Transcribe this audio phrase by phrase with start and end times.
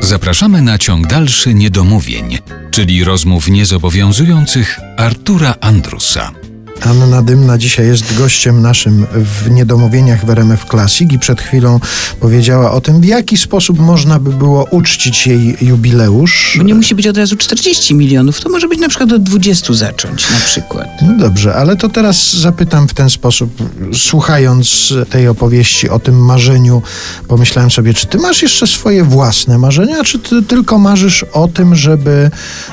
[0.00, 2.38] Zapraszamy na ciąg dalszy niedomówień,
[2.70, 6.49] czyli rozmów niezobowiązujących Artura Andrusa.
[6.84, 11.80] Anna Dymna dzisiaj jest gościem naszym w Niedomówieniach w RMF Classic i przed chwilą
[12.20, 16.54] powiedziała o tym, w jaki sposób można by było uczcić jej jubileusz.
[16.58, 19.74] Bo nie musi być od razu 40 milionów, to może być na przykład od 20
[19.74, 20.88] zacząć na przykład.
[21.02, 23.50] No dobrze, ale to teraz zapytam w ten sposób.
[23.94, 26.82] Słuchając tej opowieści o tym marzeniu,
[27.28, 31.74] pomyślałem sobie, czy ty masz jeszcze swoje własne marzenia, czy ty tylko marzysz o tym,
[31.74, 32.30] żeby,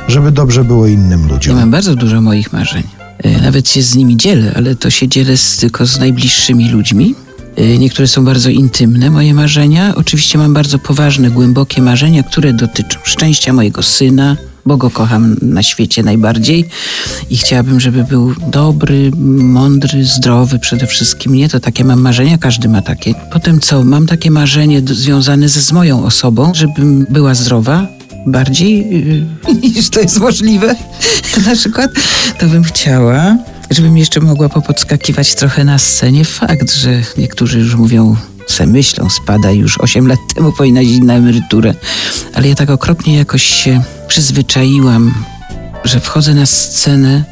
[0.07, 1.55] żeby dobrze było innym Ja ludziom?
[1.55, 2.83] mam bardzo dużo moich marzeń.
[3.23, 7.15] E, Nawet się z nimi dzielę, ale to się dzielę z, tylko z najbliższymi ludźmi.
[7.55, 9.95] E, Niektóre są bardzo intymne, moje marzenia.
[9.95, 15.63] Oczywiście mam bardzo poważne, głębokie marzenia, które dotyczą szczęścia mojego syna, bo go kocham na
[15.63, 16.65] świecie najbardziej
[17.29, 21.33] i chciałabym, żeby był dobry, mądry, zdrowy przede wszystkim.
[21.35, 23.13] Nie, to takie mam marzenia, każdy ma takie.
[23.33, 23.83] Potem co?
[23.83, 27.87] Mam takie marzenie związane z, z moją osobą, żebym była zdrowa,
[28.27, 30.75] bardziej yy, niż to jest możliwe.
[31.47, 31.91] Na przykład
[32.39, 33.37] to bym chciała,
[33.69, 36.25] żebym jeszcze mogła popodskakiwać trochę na scenie.
[36.25, 38.15] Fakt, że niektórzy już mówią,
[38.47, 41.73] se myślą, spada już 8 lat temu powinna iść na emeryturę.
[42.33, 45.13] Ale ja tak okropnie jakoś się przyzwyczaiłam,
[45.87, 47.23] że wchodzę na scenę,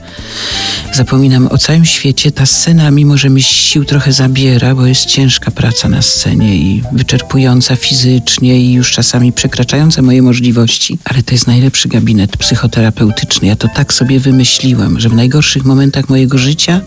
[0.94, 2.32] zapominam o całym świecie.
[2.32, 6.84] Ta scena, mimo że mi sił trochę zabiera, bo jest ciężka praca na scenie i
[6.92, 13.48] wyczerpująca fizycznie i już czasami przekraczająca moje możliwości, ale to jest najlepszy gabinet psychoterapeutyczny.
[13.48, 16.82] Ja to tak sobie wymyśliłam, że w najgorszych momentach mojego życia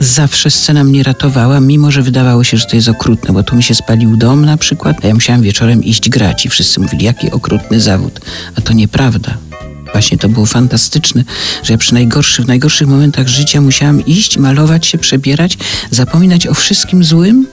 [0.00, 3.62] zawsze scena mnie ratowała, mimo że wydawało się, że to jest okrutne, bo tu mi
[3.62, 7.30] się spalił dom na przykład, a ja musiałam wieczorem iść grać i wszyscy mówili, jaki
[7.30, 8.20] okrutny zawód.
[8.56, 9.49] A to nieprawda.
[9.92, 11.24] Właśnie to było fantastyczne,
[11.62, 15.58] że ja przy najgorszych, w najgorszych momentach życia musiałam iść, malować się, przebierać,
[15.90, 17.46] zapominać o wszystkim złym,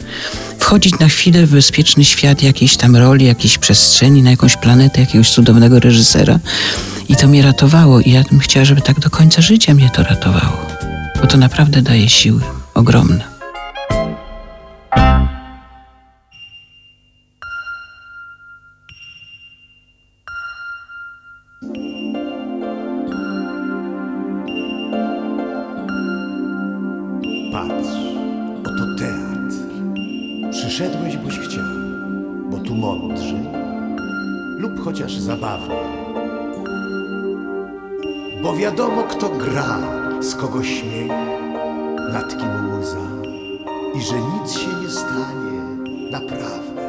[0.59, 5.31] wchodzić na chwilę w bezpieczny świat jakiejś tam roli, jakiejś przestrzeni, na jakąś planetę, jakiegoś
[5.31, 6.39] cudownego reżysera.
[7.09, 10.03] I to mnie ratowało i ja bym chciała, żeby tak do końca życia mnie to
[10.03, 10.67] ratowało.
[11.21, 12.41] Bo to naprawdę daje siły
[12.73, 13.36] ogromne.
[27.57, 27.97] Patrz,
[28.59, 29.57] oto teatr.
[30.51, 31.65] Przyszedłeś, boś chciał,
[32.51, 33.47] bo tu mądrzej
[34.57, 35.77] lub chociaż zabawniej.
[38.43, 39.79] Bo wiadomo, kto gra,
[40.21, 41.11] z kogo śmiech,
[42.13, 43.07] nad kim łza
[43.95, 45.61] i że nic się nie stanie
[46.11, 46.81] naprawdę.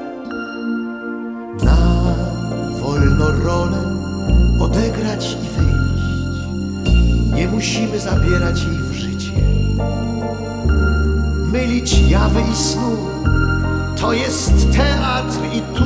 [1.64, 2.14] Nam
[2.80, 3.82] wolno rolę
[4.60, 6.04] odegrać i wyjść.
[7.34, 9.07] Nie musimy zabierać jej w życie
[11.52, 12.96] mylić jawy i snu.
[14.00, 15.84] To jest teatr i tu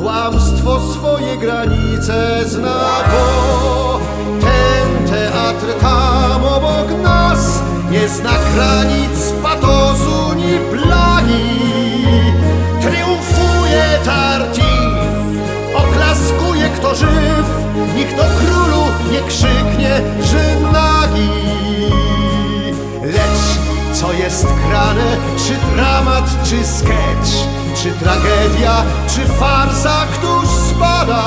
[0.00, 4.00] kłamstwo swoje granice zna, bo
[4.40, 11.62] ten teatr tam obok nas nie zna granic patosu ni plagi.
[12.80, 15.08] Triumfuje Tartif,
[15.74, 17.46] oklaskuje kto żyw,
[17.96, 18.82] nikt o królu
[19.12, 20.51] nie krzyknie, że
[24.32, 27.32] jest grane, czy dramat, czy sketch,
[27.76, 31.24] czy tragedia, czy farsa, któż spada?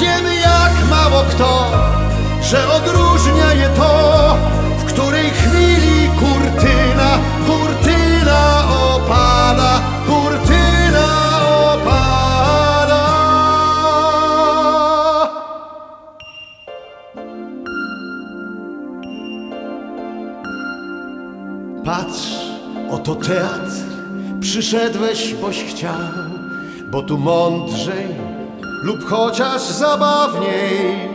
[0.00, 1.70] Wiemy jak mało kto,
[2.42, 4.36] że odróżnia je to,
[4.78, 6.89] w której chwili kurtyna,
[21.84, 22.28] Patrz,
[22.90, 23.72] oto teatr,
[24.40, 26.00] przyszedłeś, boś chciał,
[26.90, 28.06] bo tu mądrzej
[28.82, 31.08] lub chociaż zabawniej,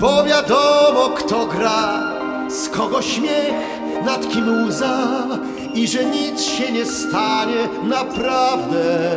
[0.00, 2.02] bo wiadomo kto gra,
[2.50, 3.54] z kogo śmiech,
[4.04, 5.26] nad kim łza
[5.74, 9.10] i że nic się nie stanie naprawdę.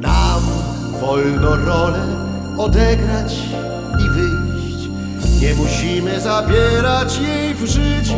[0.00, 0.42] Nam
[1.00, 2.06] wolno rolę
[2.58, 3.34] odegrać
[4.06, 4.88] i wyjść,
[5.40, 8.11] nie musimy zabierać jej w życie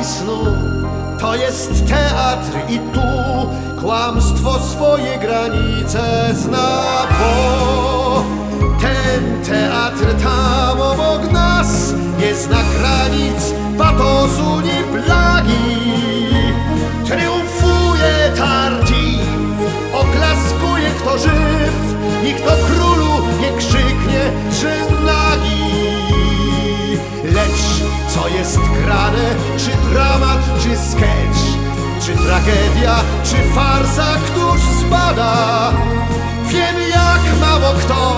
[0.00, 0.44] i snu.
[1.20, 3.10] To jest teatr i tu
[3.80, 8.24] kłamstwo swoje granice zna, bo
[8.80, 15.69] ten teatr tam obok nas nie zna granic patosu ni plagi.
[30.62, 31.40] czy sketch,
[32.00, 35.72] czy tragedia, czy farsa, któż zbada?
[36.48, 38.16] Wiem jak mało kto,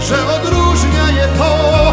[0.00, 1.92] że odróżnia je to